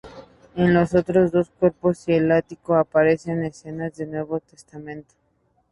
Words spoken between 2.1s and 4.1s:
en el ático aparecen escenas del